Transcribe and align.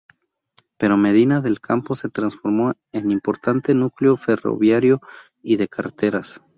Pero 0.79 0.97
Medina 0.97 1.41
del 1.41 1.59
Campo 1.59 1.93
se 1.95 2.09
transformó 2.09 2.73
en 2.91 3.11
importante 3.11 3.75
núcleo 3.75 4.17
ferroviario 4.17 4.99
y 5.43 5.57
de 5.57 5.67
carreteras. 5.67 6.41